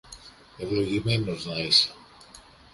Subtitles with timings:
[0.57, 1.89] Ευλογημένος να είσαι!